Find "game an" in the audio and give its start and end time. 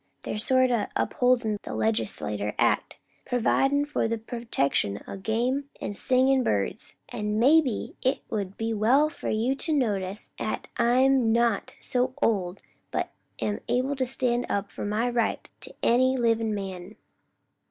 5.15-5.93